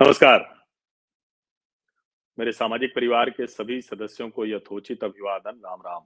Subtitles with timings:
[0.00, 0.42] नमस्कार।
[2.38, 6.04] मेरे सामाजिक परिवार के सभी सदस्यों को यथोचित अभिवादन राम राम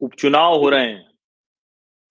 [0.00, 1.14] उपचुनाव हो रहे हैं।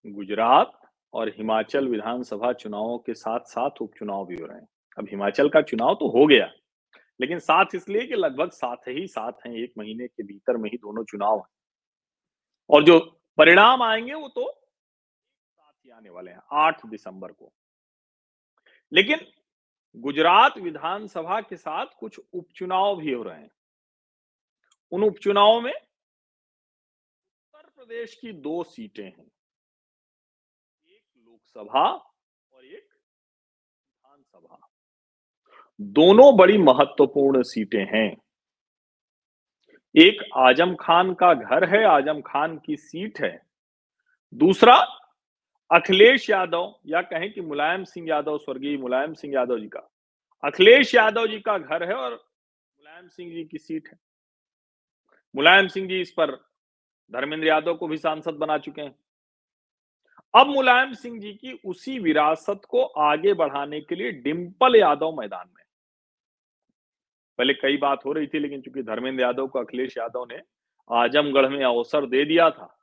[0.05, 0.79] गुजरात
[1.13, 4.67] और हिमाचल विधानसभा चुनावों के साथ साथ उपचुनाव भी हो रहे हैं।
[4.97, 6.51] अब हिमाचल का चुनाव तो हो गया,
[7.21, 10.77] लेकिन साथ इसलिए कि लगभग साथ ही साथ हैं, एक महीने के भीतर में ही
[10.77, 11.47] दोनों चुनाव हैं।
[12.69, 12.99] और जो
[13.37, 17.53] परिणाम आएँगे वो तो साथ ही आने वाले हैं, आठ दिसंबर को।
[18.93, 19.31] लेकिन
[19.95, 23.51] गुजरात विधानसभा के साथ कुछ उपचुनाव भी हो रहे हैं।
[24.91, 29.31] उन उपचुनाव में उत्तर प्रदेश की दो सीटें हैं।
[30.87, 31.89] एक लोकसभा
[32.51, 34.69] और एक विधानसभा।
[35.81, 38.17] दोनों बड़ी महत्वपूर्ण सीटें हैं।
[39.95, 43.45] एक आज़म खान का घर है, आज़म खान की सीट है।
[44.33, 44.75] दूसरा
[45.71, 49.89] अखिलेश यादव, या कहें कि मुलायम सिंह यादव, स्वर्गीय मुलायम सिंह यादव जी का।
[50.43, 53.97] अखिलेश यादव जी का घर है और मुलायम सिंह जी की सीट है।
[55.35, 56.31] मुलायम सिंह जी इस पर
[57.11, 58.95] धर्मेंद्र यादव को भी सांसद बना चुके हैं।
[60.33, 65.47] अब मुलायम सिंह जी की उसी विरासत को आगे बढ़ाने के लिए डिम्पल यादव मैदान
[65.47, 65.63] में।
[67.39, 70.41] पहले कई बात हो रही थी, लेकिन चूँकि धर्मेंद्र यादव को अखिलेश यादव ने
[70.89, 72.75] आजमगढ़ में अवसर दे दिया था,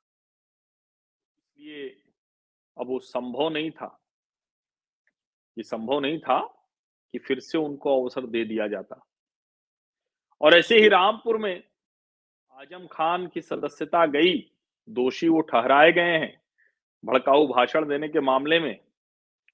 [1.37, 1.87] इसलिए
[2.79, 4.01] अब वो संभव नहीं था।
[5.59, 6.41] ये संभव नहीं था
[7.13, 9.07] कि फिर से उनको अवसर दे दिया जाता।
[10.41, 11.65] और ऐसे ही रामपुर में
[12.53, 14.53] आज़म खान की सदस्यता गई,
[14.89, 16.41] दोषी वो ठहराए गए हैं।
[17.05, 18.81] भड़काऊ भाषण देने के मामले में,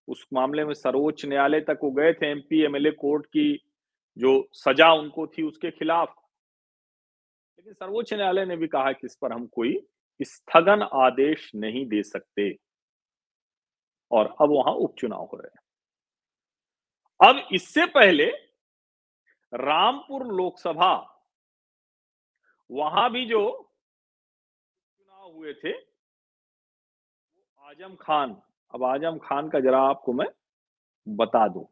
[0.09, 3.65] उस मामले में सर्वोच्च न्यायालय तक वो गए थे एमपी, एमएलए कोर्ट की
[4.19, 6.15] जो सजा उनको थी उसके खिलाफ।
[7.59, 9.87] लेकिन सर्वोच्च न्यायालय ने भी कहा कि इस पर हम कोई
[10.23, 12.59] स्थगन आदेश नहीं दे सकते।
[14.13, 15.61] और अब वहाँ उपचुनाव हो रहे हैं।
[17.21, 18.27] अब इससे पहले
[19.53, 20.95] रामपुर लोकसभा,
[22.71, 23.41] वहाँ भी जो
[24.99, 25.73] चुनाव हुए थे
[27.63, 28.43] आज़म खान,
[28.75, 30.27] अब आज़म खान का जरा आपको मैं
[31.07, 31.65] बता दूँ।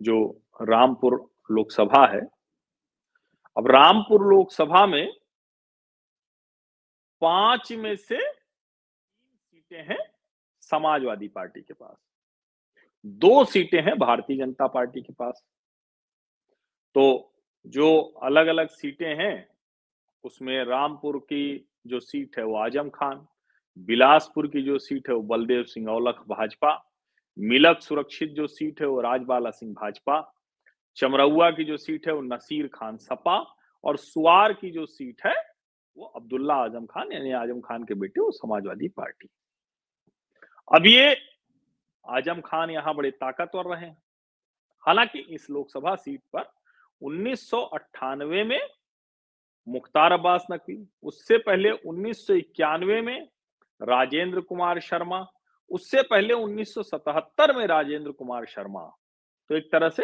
[0.00, 0.16] जो
[0.62, 1.14] रामपुर
[1.50, 2.20] लोकसभा है,
[3.56, 5.12] अब रामपुर लोकसभा में
[7.22, 10.11] पाँच में से तीन सीटें हैं।
[10.72, 11.96] समाजवादी पार्टी के पास।
[13.04, 15.42] दो सीटें हैं भारतीय जनता पार्टी के पास।
[16.96, 17.32] तो
[17.66, 19.48] जो अलग अलग सीटें हैं,
[20.24, 23.26] उसमें रामपुर की जो सीट है वो आज़म खान,
[23.78, 26.72] बिलासपुर की जो सीट है वो बलदेव सिंह औलख भाजपा,
[27.36, 30.20] मिलक सुरक्षित जो सीट है वो राजबाला सिंह भाजपा,
[30.96, 33.38] चमरौआ की जो सीट है वो नसीर खान सपा
[33.84, 35.34] और सुआर की जो सीट है
[35.96, 39.28] वो अब्दुल्ला आज़म खान, यानी आज़म खान के बेटे वो समाजवादी पार्टी।
[40.68, 41.16] अब ये
[42.10, 43.90] आज़म खान यहाँ बड़े ताकतवर रहे
[44.84, 46.52] हालाँकि इस लोकसभा सीट पर
[47.02, 48.60] उन्नीस में
[49.68, 53.28] मुख्तार अब्बास नकवी, उससे पहले उन्नीस सौ इक्यानवे में
[53.80, 55.26] राजेंद्र कुमार शर्मा,
[55.70, 58.84] उससे पहले 1977 में राजेंद्र कुमार शर्मा।
[59.50, 60.02] तो एक तरह से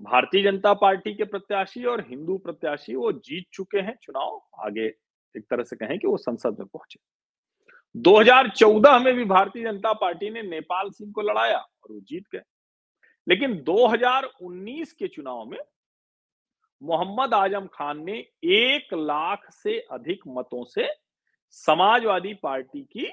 [0.00, 4.86] भारतीय जनता पार्टी के प्रत्याशी और हिंदू प्रत्याशी वो जीत चुके हैं, चुनाव आगे
[5.36, 7.00] एक तरह से कहें कि वो संसद में पहुँचे।
[7.94, 12.42] 2014 में भी भारतीय जनता पार्टी ने नेपाल सिंह को लड़ाया और वो जीत गए।
[13.26, 15.58] लेकिन 2019 के चुनाव में
[16.82, 20.88] मोहम्मद आज़म खान ने एक लाख से अधिक मतों से
[21.56, 23.10] समाजवादी पार्टी की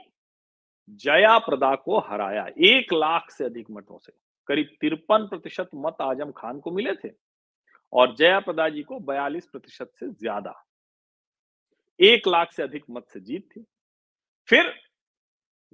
[0.90, 4.12] जया प्रदा को हराया, एक लाख से अधिक मतों से।
[4.50, 7.10] करीब तिरपन प्रतिशत मत आज़म खान को मिले थे
[7.94, 10.54] और जया प्रदा जी को बयालीस प्रतिशत से ज़्यादा,
[12.00, 13.66] एक लाख से अधिक मत से जीत थी।
[14.50, 14.74] फिर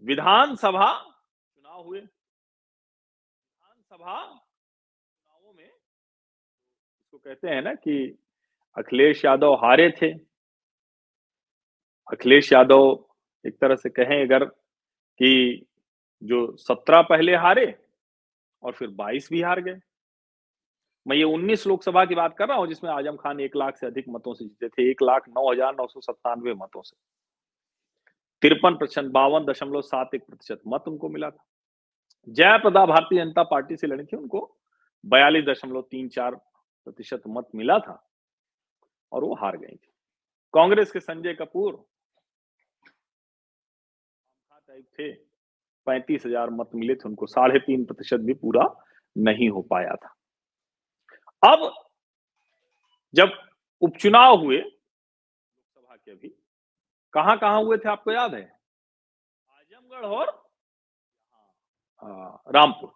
[0.03, 1.99] विधानसभा चुनाव हुए।
[3.39, 7.95] विधानसभा चुनावों में इसको कहते हैं ना कि
[8.77, 10.11] अखिलेश यादव हारे थे।
[12.07, 13.05] अखिलेश यादव
[13.45, 15.65] एक तरह से कहें अगर कि
[16.21, 17.65] जो सत्रह पहले हारे
[18.63, 19.79] और फिर बाईस भी हार गए।
[21.05, 23.87] मैं ये उन्नीस लोकसभा की बात कर रहा हूँ जिसमें आज़म खान एक लाख से
[23.87, 26.95] अधिक मतों से जीते थे, एक लाख नौ हज़ार नौ सौ सत्तानवे मतों से।
[28.43, 31.43] तिरपन प्रतिशत, बावन दशमलव सात एक प्रतिशत मत उनको मिला था।
[32.27, 34.41] जयप्रदा भारतीय जनता पार्टी से लड़ी थी उनको
[35.03, 37.95] बयालीस दशमलव तीन चार प्रतिशत मत मिला था
[39.11, 39.91] और वो हार गई थी।
[40.53, 41.83] कांग्रेस के संजय कपूर
[44.99, 45.11] थे,
[45.87, 48.63] पैंतीस हज़ार मत मिले थे उनको, साढ़े तीन प्रतिशत भी पूरा
[49.15, 50.15] नहीं हो पाया था।
[51.43, 51.71] अब
[53.13, 53.31] जब
[53.81, 56.33] उपचुनाव हुए, लोकसभा के अभी
[57.13, 58.59] कहाँ कहाँ हुए थे आपको याद है?
[59.49, 60.41] आजमगढ़ और
[62.55, 62.93] रामपुर।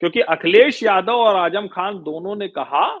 [0.00, 2.98] क्योंकि अखिलेश यादव और आज़म खान दोनों ने कहा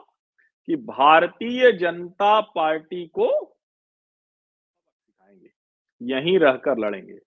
[0.68, 3.28] कि भारतीय जनता पार्टी को
[4.94, 5.50] सिखाएँगे
[6.00, 7.18] यहीं रहकर लड़ेंगे।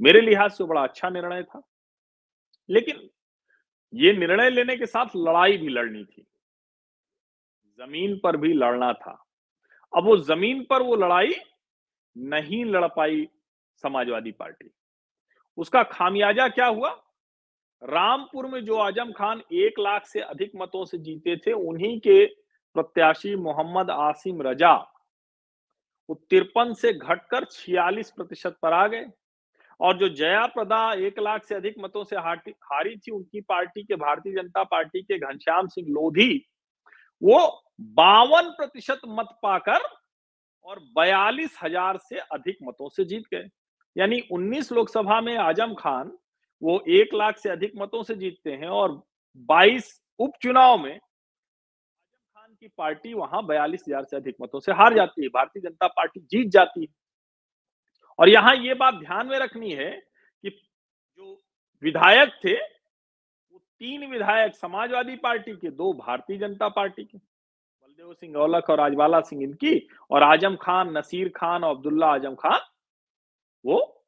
[0.00, 1.62] मेरे लिहाज से बड़ा अच्छा निर्णय था।
[2.68, 3.08] लेकिन
[3.94, 6.26] ये निर्णय लेने के साथ लड़ाई भी लड़नी थी।
[7.78, 9.24] ज़मीन पर भी लड़ना था।
[9.96, 11.34] अब वो ज़मीन पर वो लड़ाई
[12.16, 13.28] नहीं लड़ पाई
[13.82, 14.70] समाजवादी पार्टी।
[15.58, 16.90] उसका खामियाजा क्या हुआ?
[17.82, 22.26] रामपुर में जो आज़म खान एक लाख से अधिक मतों से जीते थे, उन्हीं के
[22.76, 24.74] प्रत्याशी मोहम्मद आसिम रजा
[26.08, 29.06] वो तिरपन से घटकर छियालीस प्रतिशत पर आ गए।
[29.80, 33.96] और जो जया प्रदा एक लाख से अधिक मतों से हारी थी, उनकी पार्टी के,
[33.96, 36.46] भारतीय जनता पार्टी के घनश्याम सिंह लोधी,
[37.22, 39.99] वो बावन प्रतिशत मत पाकर
[40.66, 43.48] और बयालीस हज़ार से अधिक मतों से जीत गए।
[43.96, 46.12] यानी 19 लोकसभा में आज़म खान
[46.62, 49.02] वो एक लाख से अधिक मतों से जीतते हैं और
[49.48, 50.98] 22 उपचुनाव में आज़म
[52.36, 55.86] खान की पार्टी वहाँ बयालीस हज़ार से अधिक मतों से हार जाती है। भारतीय जनता
[55.88, 56.86] पार्टी जीत जाती है।
[58.18, 61.40] और यहाँ ये बात ध्यान में रखनी है कि जो
[61.82, 67.18] विधायक थे, वो तीन विधायक समाजवादी पार्टी के, दो भारतीय जनता पार्टी के।
[68.00, 72.34] बलदेव सिंह, औलख और राजवाला सिंह इनकी, और आज़म खान, नसीर खान, और अब्दुल्ला आज़म
[72.34, 72.60] खान,
[73.64, 74.04] वो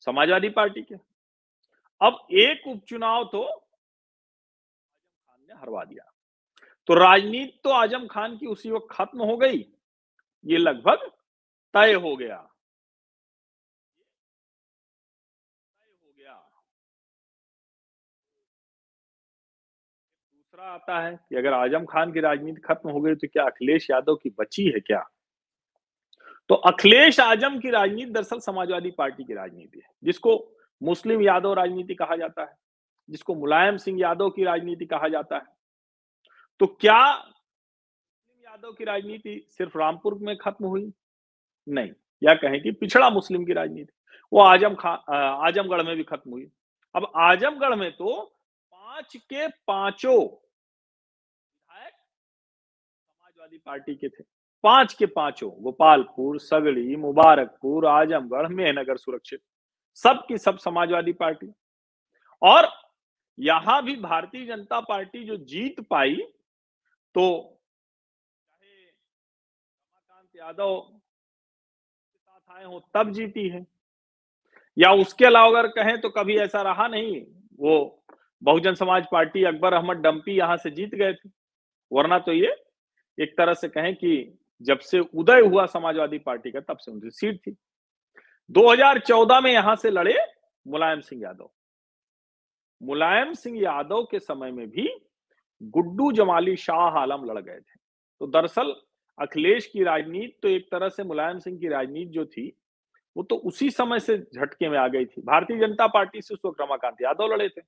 [0.00, 0.94] समाजवादी पार्टी के।
[2.00, 3.66] अब एक उपचुनाव तो आज़म
[5.28, 6.04] खान ने हरवा दिया।
[6.86, 9.58] तो राजनीति तो आज़म खान की उसी वक्त खत्म हो गई।
[10.46, 11.10] ये लगभग
[11.74, 12.51] तय हो गया।
[20.62, 23.90] दूसरा आता है कि अगर आज़म खान की राजनीति खत्म हो गई तो क्या अखिलेश
[23.90, 25.02] यादव की बची है क्या?
[26.50, 30.36] तो अखिलेश आज़म की राजनीति दरअसल समाजवादी पार्टी की राजनीति है, जिसको
[30.82, 32.54] मुस्लिम यादव राजनीति कहा जाता है,
[33.08, 35.46] जिसको मुलायम सिंह यादव की राजनीति कहा जाता है।
[36.60, 40.92] तो क्या मुस्लिम यादव की राजनीति सिर्फ़ रामपुर में खत्म हुई?
[41.66, 41.90] नहीं,
[42.22, 43.92] या कहें कि पिछड़ा मुस्लिम की राजनीति,
[44.32, 45.14] वो आज़म खान
[45.46, 46.46] आजमगढ़ में भी खत्म हुई।
[46.94, 48.20] अब आजमगढ़ में तो
[48.72, 50.20] पाँच के पाँचों
[53.52, 54.24] समाजवादी पार्टी के थे।
[54.64, 59.40] पाँच के पाँचों, गोपालपुर, सगड़ी, मुबारकपुर, आजमगढ़, मेहनगर सुरक्षित।
[59.96, 61.52] सब की सब समाजवादी पार्टी।
[62.42, 62.68] और
[63.38, 66.16] यहाँ भी भारतीय जनता पार्टी जो जीत पाई
[67.14, 67.22] तो
[68.44, 73.66] चाहे रमाकांत यादव के साथ आए हो, तब जीती है।
[74.76, 77.20] या उसके अलावा अगर कहें तो कभी ऐसा रहा नहीं।
[77.58, 78.04] वो
[78.42, 81.30] बहुजन समाज पार्टी अकबर अहमद डंपी यहाँ से जीत गए थे।
[81.92, 82.54] वरना तो ये
[83.18, 87.10] एक तरह से कहें कि जब से उदय हुआ समाजवादी पार्टी का, तब से उनकी
[87.10, 87.56] सीट थी।
[88.50, 90.16] 2014 में यहाँ से लड़े
[90.66, 91.50] मुलायम सिंह यादव।
[92.82, 94.88] मुलायम सिंह यादव के समय में भी
[95.62, 97.80] गुड्डू जमाली शाह आलम लड़ गए थे।
[98.20, 98.74] तो दरअसल
[99.18, 102.52] अखिलेश की राजनीति तो एक तरह से मुलायम सिंह की राजनीति जो थी,
[103.16, 106.40] वो तो उसी समय से झटके में आ गई थी। भारतीय जनता पार्टी से उस
[106.44, 107.60] वक्त रमाकांत यादव लड़े थे।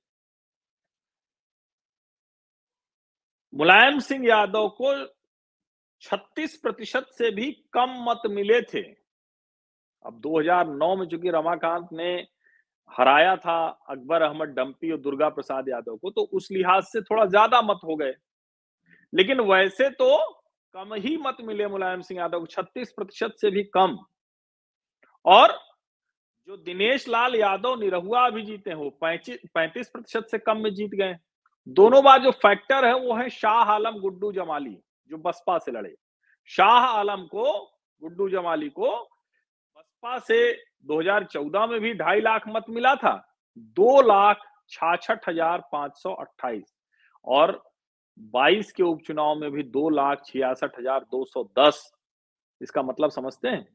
[3.53, 4.93] मुलायम सिंह यादव को
[6.05, 8.81] 36 प्रतिशत से भी कम मत मिले थे।
[10.05, 12.13] अब 2009 में चूँकि रमाकांत ने
[12.91, 13.57] हराया था
[13.89, 17.79] अकबर अहमद डंपी और दुर्गा प्रसाद यादव को तो उस लिहाज से थोड़ा ज़्यादा मत
[17.83, 18.13] हो गए।
[19.13, 20.17] लेकिन वैसे तो
[20.73, 23.97] कम ही मत मिले मुलायम सिंह यादव को, छत्तीस प्रतिशत से भी कम।
[25.25, 25.57] और
[26.47, 31.15] जो दिनेश लाल यादव निरहुआ भी जीते हो पैंतीस प्रतिशत से कम में जीत गए।
[31.67, 34.77] दोनों बार जो फैक्टर है वो है शाह आलम गुड्डू जमाली,
[35.09, 35.95] जो बसपा से लड़े।
[36.49, 37.53] शाह आलम को,
[38.01, 38.91] गुड्डू जमाली को
[39.77, 40.51] बसपा से
[40.85, 43.15] 2014 में भी ढाई लाख मत मिला था।
[43.57, 46.73] दो लाख छाछठ हज़ार पाँच सौ अट्ठाईस
[47.27, 47.61] और
[48.33, 51.91] 22 के उपचुनाव में भी दो लाख छियासठ हज़ार दो सौ दस।
[52.61, 53.67] इसका मतलब समझते हैं?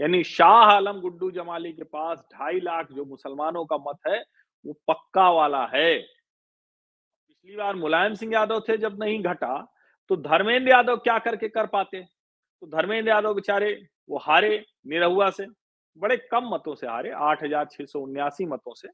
[0.00, 4.22] यानी शाह आलम, गुड्डू जमाली के पास ढाई लाख जो मुसलमानों का मत है,
[4.64, 9.56] वो पक्का वाला है। पिछली बार मुलायम सिंह यादव थे जब नहीं घटा
[10.10, 13.72] तो धर्मेंद्र यादव क्या करके कर पाते तो धर्मेंद्र यादव बेचारे,
[14.08, 15.46] वो हारे निरहुआ से,
[15.96, 18.88] बड़े कम मतों से हारे, आठ हज़ार छह सौ उन्यासी मतों से।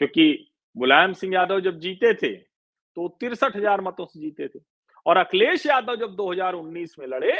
[0.00, 4.58] क्योंकि मुलायम सिंह यादव जब जीते थे तो तिरसठ हज़ार मतों से जीते थे।
[5.06, 7.32] और अखिलेश यादव जब 2019 में लड़े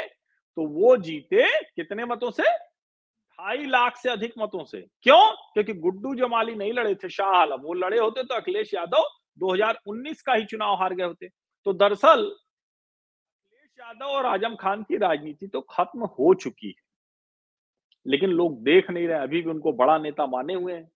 [0.57, 2.43] तो वो जीते कितने मतों से?
[2.43, 5.31] ढाई लाख से अधिक मतों से। क्यों?
[5.53, 9.07] क्योंकि गुड्डू जमाली नहीं लड़े थे, शाह आलम। वो लड़े होते तो अखिलेश यादव
[9.39, 11.27] 2019 का ही चुनाव हार गए होते।
[11.65, 12.31] तो दरअसल
[13.79, 16.73] यादव और आज़म खान की राजनीति तो खत्म हो चुकी है।
[18.05, 20.91] लेकिन लोग देख नहीं रहे, अभी भी उनको बड़ा नेता माने हुए हैं।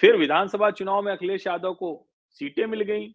[0.00, 3.08] फिर विधानसभा चुनाव में अखिलेश यादव को सीटें मिल गई,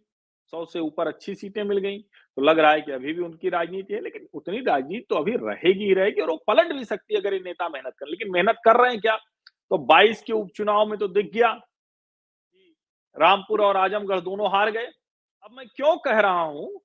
[0.54, 3.50] सौ से ऊपर अच्छी सीटें मिल गई। तो लग रहा है कि अभी भी उनकी
[3.50, 7.14] राजनीति है, लेकिन उतनी राजनीति तो अभी रहेगी ही रहेगी और वो पलट भी सकती
[7.14, 9.16] है अगर ये नेता मेहनत कर। लेकिन मेहनत कर रहे हैं क्या?
[9.72, 11.52] तो 22 के उपचुनाव में तो दिख गया
[13.16, 14.86] रामपुर और आजमगढ़ दोनों हार गए।
[15.44, 16.82] अब मैं क्यों कह रहा हूँ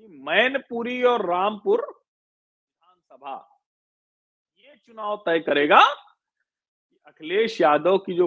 [0.00, 3.60] कि मैनपुरी और रामपुर विधानसभा,
[4.58, 8.26] ये चुनाव तय करेगा कि अखिलेश यादव की जो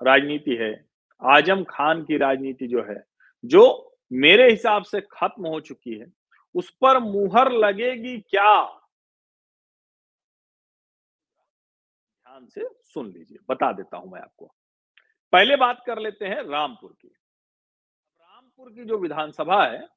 [0.00, 0.88] राजनीति है,
[1.22, 3.04] आज़म खान की राजनीति जो है,
[3.44, 6.06] जो मेरे हिसाब से खत्म हो चुकी है,
[6.54, 8.62] उस पर मुहर लगेगी क्या?
[12.26, 14.54] ध्यान से सुन लीजिए, बता देता हूँ मैं आपको।
[15.32, 19.95] पहले बात कर लेते हैं रामपुर की। रामपुर की जो विधानसभा है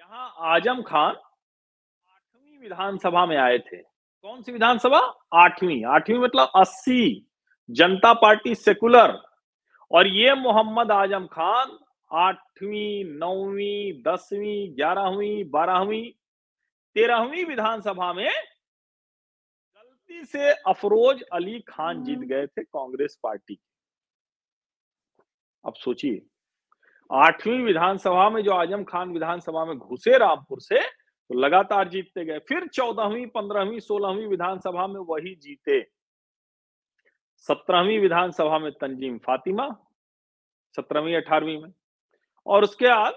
[0.00, 4.98] यहाँ आज़म खान आठवीं विधानसभा में आए थे। कौन सी विधानसभा?
[5.34, 7.26] आठवीं। आठवीं मतलब अस्सी।
[7.68, 9.12] जनता पार्टी सेकुलर।
[9.90, 11.78] और ये मोहम्मद आज़म खान
[12.10, 16.10] आठवीं नौवीं दसवीं ग्यारहवीं बारहवीं
[16.96, 23.60] तेरहवीं विधानसभा में गलती से अफरोज अली खान जीत गए थे कांग्रेस पार्टी
[25.64, 26.22] अब सोचिए।
[27.12, 32.38] आठवीं विधानसभा में, जो आज़म खान विधानसभा में घुसे रामपुर से तो लगातार जीतते गए।
[32.38, 35.86] फिर चौदहवीं, पंद्रहवीं, सोलहवीं विधानसभा में वही जीते।
[37.36, 39.68] सत्रहवीं विधानसभा में तंजीम फातिमा,
[40.76, 41.72] सत्रहवीं, अठारहवीं में।
[42.46, 43.14] और उसके बाद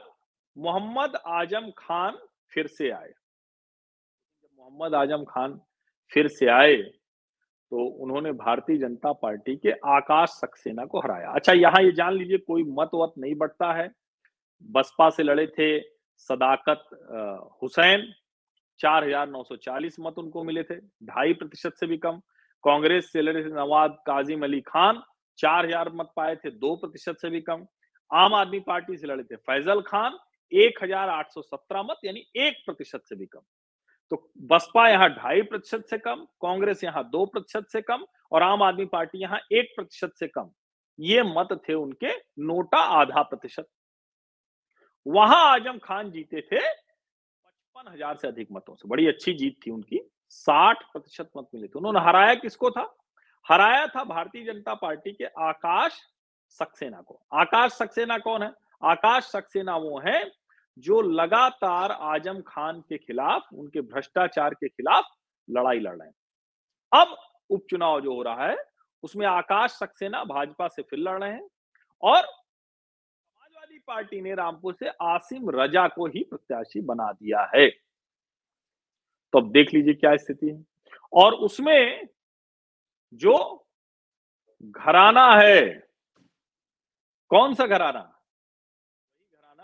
[0.58, 2.18] मोहम्मद आज़म खान
[2.50, 3.14] फिर से आए।
[4.58, 5.62] मोहम्मद आज़म खान
[6.12, 7.03] फिर से आए।
[7.74, 12.38] तो उन्होंने भारतीय जनता पार्टी के आकाश सक्सेना को हराया। अच्छा यहाँ ये जान लीजिए
[12.40, 13.88] कोई मत वत नहीं बढ़ता है।
[14.70, 15.68] बसपा से लड़े थे
[16.20, 16.84] सदाकत
[17.64, 18.06] हुसैन
[18.80, 20.76] 4,940 मत उनको मिले थे
[21.06, 22.22] ढाई प्रतिशत से भी कम।
[22.64, 25.02] कांग्रेस से लड़े थे नवाब काजिम अली खान
[25.40, 27.66] चार हज़ार मत पाए थे दो प्रतिशत से भी कम।
[28.12, 30.20] आम आदमी पार्टी से लड़े थे फैजल खान
[30.52, 33.42] एक हज़ार आठ सौ सत्रह मत यानी एक प्रतिशत से भी कम।
[34.12, 38.64] तो बसपा यहाँ ढाई प्रतिशत से कम, कांग्रेस यहाँ दो प्रतिशत से कम और आम
[38.64, 40.50] आदमी पार्टी यहाँ एक प्रतिशत से कम।
[41.00, 43.68] ये मत थे उनके नोटा आधा प्रतिशत।
[45.06, 49.72] वहाँ आज़म खान जीते थे पचपन हज़ार से अधिक मतों से। बड़ी अच्छी जीत थी
[49.72, 52.94] उनकी। साठ प्रतिशत मत मिले थे। उन्होंने हराया किसको था?
[53.46, 56.00] हराया था भारतीय जनता पार्टी के आकाश
[56.60, 58.54] सक्सेना को। आकाश सक्सेना कौन है?
[58.82, 60.24] आकाश सक्सेना वो है
[60.78, 65.06] जो लगातार आज़म खान के खिलाफ, उनके भ्रष्टाचार के खिलाफ
[65.50, 66.16] लड़ाई लड़ रहे हैं।
[66.94, 67.18] अब
[67.50, 68.58] उपचुनाव जो हो रहा है,
[69.04, 71.48] उसमें आकाश सक्सेना भाजपा से फिर लड़ रहे हैं
[72.04, 77.70] और समाजवादी पार्टी ने रामपुर से आसिम रजा को ही प्रत्याशी बना दिया है।
[79.34, 80.66] तो अब देख लीजिए क्या स्थिति है।
[81.14, 82.08] और उसमें
[83.14, 83.66] जो
[84.64, 85.88] घराना है,
[87.30, 88.13] कौन सा घराना?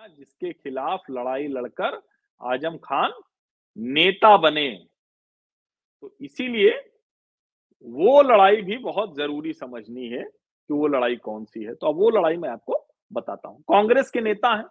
[0.09, 2.01] जिसके खिलाफ लड़ाई लड़कर
[2.41, 3.11] आज़म खान
[3.77, 4.69] नेता बने।
[6.03, 6.71] तो इसीलिए
[7.85, 11.95] वो लड़ाई भी बहुत ज़रूरी समझनी है कि वो लड़ाई कौन सी है। तो अब
[11.95, 14.65] वो लड़ाई मैं आपको बताता हूँ। कांग्रेस के नेता हैं,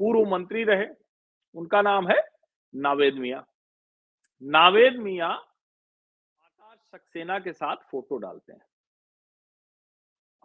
[0.00, 0.86] पूर्व मंत्री रहे,
[1.54, 2.20] उनका नाम है
[2.74, 3.44] नावेद मिया।
[4.42, 8.60] नावेद मिया आकाश सक्सेना के साथ फ़ोटो डालते हैं।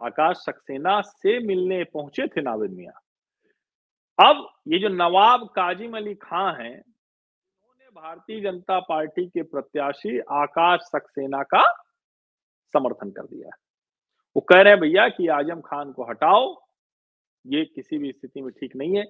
[0.00, 3.00] आकाश सक्सेना से मिलने पहुँचे थे नावेद मिया।
[4.18, 10.80] अब ये जो नवाब काजिम अली खां हैं, उन्होंने भारतीय जनता पार्टी के प्रत्याशी आकाश
[10.82, 11.62] सक्सेना का
[12.74, 13.50] समर्थन कर दिया
[14.36, 16.66] वो कह रहे हैं, भैया, कि आज़म खान को हटाओ,
[17.46, 19.04] ये किसी भी स्थिति में ठीक नहीं है।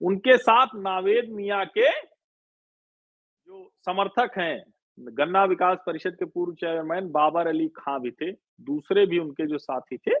[0.00, 4.64] उनके साथ नावेद मिया के जो समर्थक हैं,
[4.98, 9.58] गन्ना विकास परिषद के पूर्व चेयरमैन बाबर अली खां भी थे, दूसरे भी उनके जो
[9.58, 10.14] साथी थे,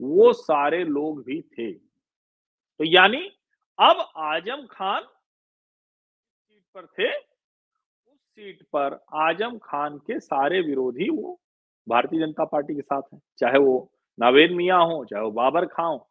[0.00, 3.30] वो सारे लोग भी थे। तो यानी
[3.78, 7.10] अब आज़म खान सीट पर थे?
[7.10, 11.38] उस सीट पर आज़म खान के सारे विरोधी वो
[11.86, 15.86] भारतीय जनता पार्टी के साथ हैं, चाहे वो नावेद मियाँ हो, चाहे वो बाबर खां
[15.86, 16.08] हो।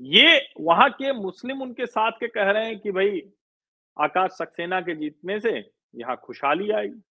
[0.00, 3.20] ये वहाँ के मुस्लिम उनके साथ के कह रहे हैं कि भाई,
[3.96, 5.52] आकाश सक्सेना के जीतने से
[5.94, 7.02] यहाँ खुशहाली आएगी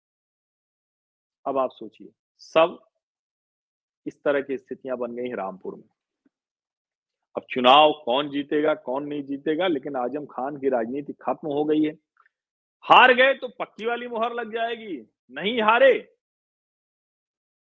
[1.45, 2.79] अब आप सोचिए, सब
[4.05, 5.83] इस तरह की स्थितियाँ बन गई रामपुर में।
[7.35, 11.83] अब चुनाव कौन जीतेगा, कौन नहीं जीतेगा, लेकिन आज़म खान की राजनीति खत्म हो गई
[11.83, 11.91] है।
[12.85, 14.97] हार गए तो पक्की वाली मुहर लग जाएगी,
[15.31, 15.91] नहीं हारे,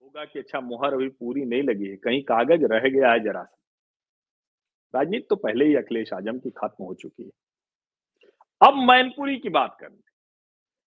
[0.04, 3.44] होगा कि अच्छा मुहर अभी पूरी नहीं लगी है, कहीं कागज़ रह गया है जरा
[3.44, 3.58] सा।
[4.94, 7.30] राजनीति तो पहले ही अखिलेश आज़म की खत्म हो चुकी है।
[8.62, 9.98] अब मैनपुरी की बात करें,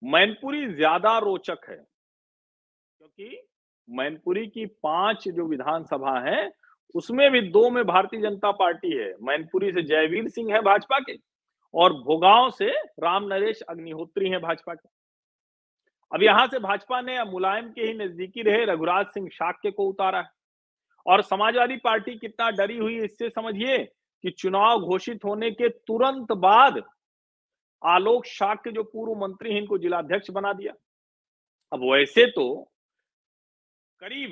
[0.02, 3.47] मैनपुरी ज़्यादा रोचक है, क्योंकि
[3.88, 6.47] मैनपुरी की पाँच जो विधानसभा है
[6.95, 11.17] उसमें भी दो में भारतीय जनता पार्टी है। मैनपुरी से जयवीर सिंह है भाजपा के
[11.75, 12.71] और भोगांव से
[13.03, 14.88] राम नरेश अग्निहोत्री हैं भाजपा के।
[16.12, 20.19] अब यहाँ से भाजपा ने मुलायम के ही नजदीकी रहे रघुराज सिंह शाक्य को उतारा
[20.19, 20.29] है।
[21.07, 23.79] और समाजवादी पार्टी कितना डरी हुई इससे समझिए
[24.25, 26.83] कि चुनाव घोषित होने के तुरंत बाद
[27.83, 30.73] आलोक शाक्य, जो पूर्व मंत्री हैं, इनको जिलाध्यक्ष बना दिया।
[31.73, 32.71] अब वैसे तो
[34.00, 34.31] करीब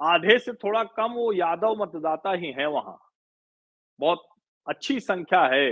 [0.00, 2.98] आधे से थोड़ा कम वो यादव मतदाता ही है वहाँ।
[3.98, 4.26] बहुत
[4.66, 5.68] अच्छी संख्या है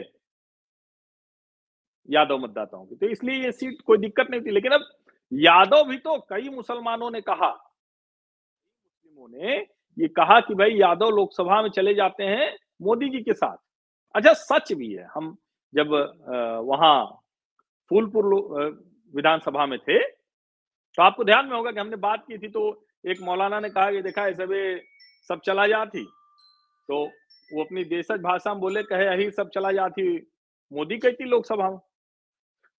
[2.09, 4.85] यादव मतदाताओं की। तो इसलिए ये सीट कोई दिक्कत नहीं थी। लेकिन अब
[5.33, 9.57] यादव भी तो कई मुसलमानों ने कहा। मुस्लिमों ने
[9.97, 13.57] ये कहा कि भाई यादव लोकसभा में चले जाते हैं मोदी जी के साथ।
[14.15, 15.37] अच्छा सच भी है। हम
[15.73, 15.93] जब
[16.65, 17.05] वहाँ
[17.91, 18.25] फूलपुर
[19.15, 22.71] विधानसभा में थे तो आपको ध्यान में होगा कि हमने बात की थी तो
[23.07, 24.81] एक मौलाना ने कहा कि देखा सब
[25.29, 26.05] सब चला जाती।
[26.89, 27.05] तो
[27.53, 30.27] वो अपनी देशज भाषा में बोले, कहे, यही सब चला जाती।
[30.73, 31.79] मोदी कहती लोकसभा में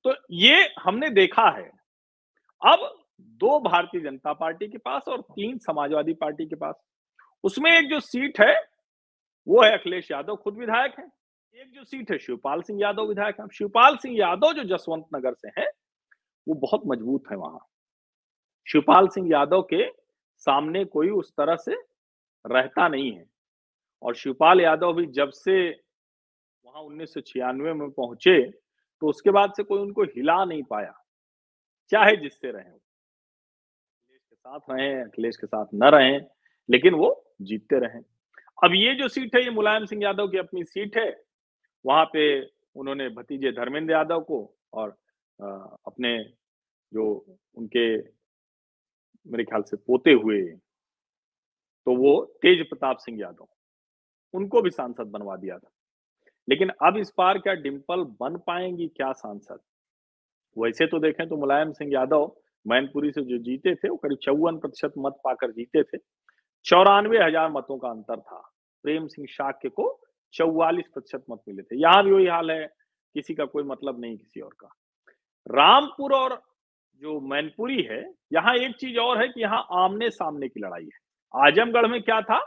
[0.03, 1.71] तो ये हमने देखा है।
[2.61, 6.75] अब दो भारतीय जनता पार्टी के पास और तीन समाजवादी पार्टी के पास,
[7.43, 8.55] उसमें एक जो सीट है,
[9.47, 11.05] वो है अखिलेश यादव, खुद विधायक है।
[11.61, 15.33] एक जो सीट है, शिवपाल सिंह यादव विधायक है। शिवपाल सिंह यादव जो जसवंत नगर
[15.33, 15.67] से है,
[16.47, 17.59] वो बहुत मज़बूत है वहाँ।
[18.71, 20.06] शिवपाल सिंह यादव के
[20.47, 21.73] सामने कोई उस तरह से
[22.45, 23.25] रहता नहीं है।
[24.03, 25.57] और शिवपाल यादव भी जब से
[26.65, 28.41] वहाँ उन्नीस सौ छियानवे में पहुँचे
[29.01, 30.93] तो उसके बाद से कोई उनको हिला नहीं पाया,
[31.91, 36.17] चाहे जिससे रहे अखिलेश के साथ रहे, अखिलेश के साथ न रहे,
[36.69, 37.09] लेकिन वो
[37.41, 37.99] जीतते रहे।
[38.57, 41.09] अब ये जो सीट है, ये मुलायम सिंह यादव की अपनी सीट है।
[41.85, 42.23] वहाँ पे
[42.75, 44.39] उन्होंने भतीजे धर्मेंद्र यादव को
[44.73, 44.89] और
[45.39, 46.17] अपने
[46.91, 47.05] जो
[47.57, 47.97] उनके
[49.27, 50.41] मेरे ख्याल से पोते हुए।
[51.87, 53.47] तो वो तेज प्रताप सिंह यादव,
[54.33, 55.69] उनको भी सांसद बनवा दिया था।
[56.47, 59.59] लेकिन अब इस बार क्या डिम्पल बन पाएँगी, क्या सांसद?
[60.57, 62.31] वैसे तो देखें तो मुलायम सिंह यादव
[62.65, 65.97] मैनपुरी से जो जीते थे, वो करीब चौवन प्रतिशत मत पाकर जीते थे।
[66.65, 68.39] चौरानवे हज़ार मतों का अंतर था।
[68.83, 69.85] प्रेम सिंह शाक्य को
[70.33, 72.65] चौवालीस प्रतिशत मत मिले थे। यहाँ भी वही हाल है,
[73.15, 74.67] किसी का कोई मतलब नहीं किसी और का।
[75.47, 76.33] रामपुर और
[77.01, 78.01] जो मैनपुरी है,
[78.33, 82.21] यहाँ एक चीज़ और है कि यहाँ आमने सामने की लड़ाई है। आजमगढ़ में क्या
[82.21, 82.39] था?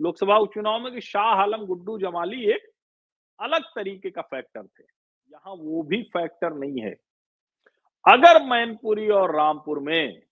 [0.00, 2.70] लोकसभा उपचुनाव में कि शाह आलम गुड्डू जमाली एक
[3.40, 6.94] अलग तरीके का फैक्टर थे। यहाँ वो भी फैक्टर नहीं है।
[8.04, 10.22] अगर मैनपुरी और रामपुर में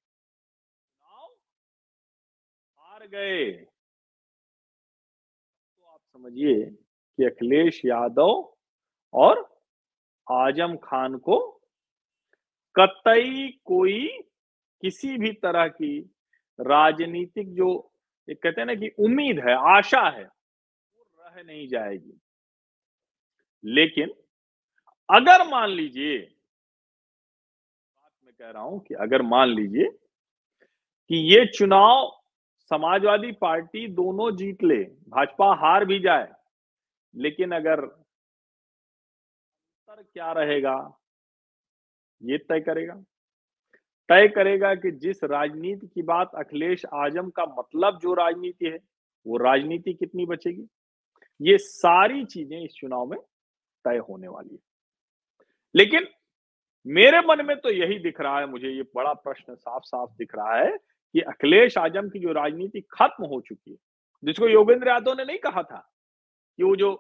[2.78, 3.52] हार गए
[5.72, 8.52] तो आप समझिए कि अखिलेश यादव
[9.14, 9.48] और
[10.26, 11.53] आज़म खान को
[12.76, 14.06] कतई कोई
[14.82, 15.98] किसी भी तरह की
[16.58, 17.68] राजनीतिक जो
[18.28, 22.20] एक कहते हैं ना कि उम्मीद है, आशा है, वो रह नहीं जाएगी।
[23.64, 24.14] लेकिन
[25.08, 29.88] अगर मान लीजिए, बात मैं कह रहा हूँ कि अगर मान लीजिए
[31.10, 32.10] कि ये चुनाव
[32.70, 36.28] समाजवादी पार्टी दोनों जीत ले, भाजपा हार भी जाए,
[37.14, 37.80] लेकिन अगर
[39.88, 40.76] अंतर क्या रहेगा?
[42.22, 42.94] ये तय करेगा।
[44.08, 48.78] तय करेगा कि जिस राजनीति की बात अखिलेश आज़म का मतलब जो राजनीति है,
[49.26, 50.66] वो राजनीति कितनी बचेगी?
[51.40, 53.18] ये सारी चीज़ें इस चुनाव में
[53.84, 54.60] तय होने वाली है।
[55.74, 56.06] लेकिन
[56.86, 60.34] मेरे मन में तो यही दिख रहा है, मुझे ये बड़ा प्रश्न साफ़ साफ़ दिख
[60.34, 60.76] रहा है
[61.14, 63.76] कि अखिलेश आज़म की जो राजनीति खत्म हो चुकी है,
[64.24, 65.92] जिसको योगेंद्र यादव ने नहीं कहा था
[66.58, 66.94] कि वो जो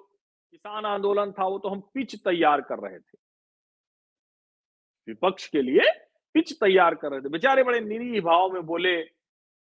[0.52, 3.23] किसान आंदोलन था, वो तो हम पिच तैयार कर रहे थे।
[5.08, 5.90] विपक्ष के लिए
[6.34, 8.96] पिच तैयार कर रहे थे। बेचारे बड़े निरीह भाव में बोले,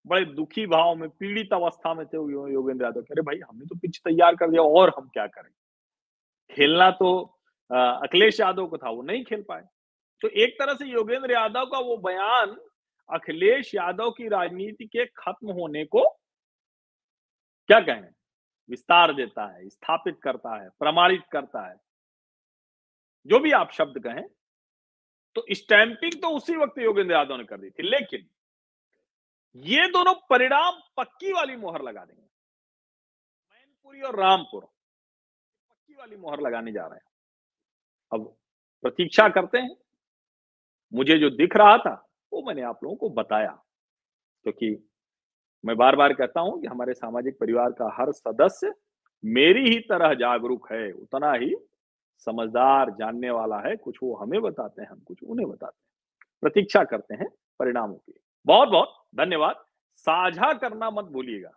[0.07, 2.17] बड़े दुखी भाव में, पीड़ित अवस्था में थे
[2.53, 5.51] योगेंद्र यादव। कह रहे, भाई, हमने तो पिच तैयार कर दिया, और हम क्या करें?
[6.51, 7.13] खेलना तो
[7.71, 9.63] अखिलेश यादव को था, वो नहीं खेल पाए।
[10.21, 12.55] तो एक तरह से योगेंद्र यादव का वो बयान,
[13.09, 16.03] अखिलेश यादव की राजनीति के खत्म होने को
[17.69, 18.09] क्या कहें?
[18.69, 21.75] विस्तार देता है, स्थापित करता है, प्रमाणित करता है।
[23.25, 24.23] जो भी आप शब्द कहें
[25.35, 28.27] तो स्टैंपिंग तो उसी वक्त योगेंद्र यादव ने कर दी थी, लेकिन
[29.55, 36.71] ये दोनों परिणाम पक्की वाली मोहर लगा देंगे। मैनपुरी और रामपुर, पक्की वाली मोहर लगाने
[36.71, 37.09] जा रहे हैं।
[38.11, 38.35] अब
[38.83, 39.75] प्रतीक्षा करते हैं।
[40.93, 41.93] मुझे जो दिख रहा था,
[42.31, 43.51] वो मैंने आप लोगों को बताया,
[44.45, 44.87] क्योंकि तो
[45.63, 48.73] मैं बार बार कहता हूँ कि हमारे सामाजिक परिवार का हर सदस्य
[49.23, 51.55] मेरी ही तरह जागरूक है, उतना ही
[52.27, 56.83] समझदार, जानने वाला है, कुछ वो हमें बताते हैं, हम कुछ उन्हें बताते हैं। प्रतीक्षा
[56.83, 57.27] करते हैं
[57.59, 58.13] परिणामों की।
[58.45, 59.63] बहुत बहुत धन्यवाद।
[60.07, 61.51] साझा करना मत भूलिएगा।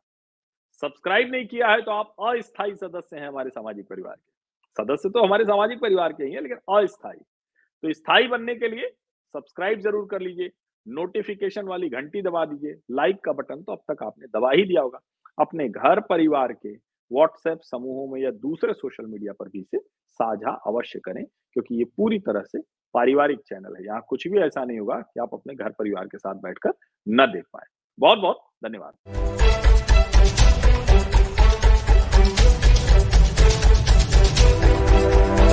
[0.82, 4.32] सब्सक्राइब नहीं किया है तो आप अस्थायी सदस्य हैं हमारे सामाजिक परिवार के।
[4.76, 8.88] सदस्य तो हमारे सामाजिक परिवार के ही हैं, लेकिन अस्थायी। तो स्थायी बनने के लिए
[9.34, 10.50] सब्सक्राइब ज़रूर कर लीजिए,
[10.86, 14.82] नोटिफिकेशन वाली घंटी दबा दीजिए, लाइक का बटन तो अब तक आपने दबा ही दिया
[14.82, 15.00] होगा।
[15.38, 16.72] अपने घर, परिवार के,
[17.10, 19.78] व्हाट्सएप समूहों में या दूसरे सोशल मीडिया पर भी इसे
[20.14, 22.58] साझा अवश्य करें, क्योंकि ये पूरी तरह से
[22.94, 26.18] पारिवारिक चैनल है। यहाँ कुछ भी ऐसा नहीं होगा कि आप अपने घर परिवार के
[26.18, 26.72] साथ बैठकर
[27.06, 27.66] न देख पाए।
[27.98, 29.53] बहुत बहुत धन्यवाद।